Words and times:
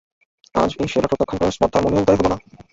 আজ 0.55 0.71
এই 0.81 0.89
সেবা 0.91 1.07
প্রত্যাখ্যান 1.09 1.37
করার 1.39 1.55
স্পর্ধা 1.55 1.79
মনেও 1.83 2.03
উদয় 2.03 2.17
হল 2.19 2.27
না। 2.31 2.37